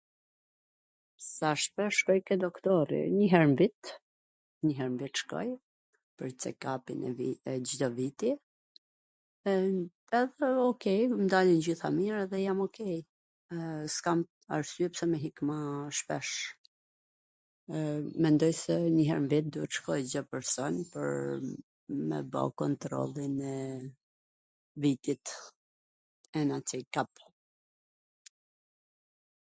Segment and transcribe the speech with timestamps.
[1.33, 3.81] Sa shpesh shkoj ke doktori, njw her n vit,
[4.65, 5.43] njw her n vit shkoj,
[6.21, 8.31] bwj Cek ap-in e Cdo viti
[10.15, 12.97] edhe Okej, tw gjitha m dalin mir dhe jam Okej,
[13.97, 14.19] s kam
[14.57, 15.67] arsye pse me ik maa
[16.01, 16.35] shpesh.
[18.27, 21.07] Mendoj se njw her n vit duhet tw shkoj Cdo person pwr
[22.09, 23.61] me bo kontrollin e
[24.87, 25.25] vitit,
[26.43, 27.39] ena tsek ap (ένα τσεκάπ).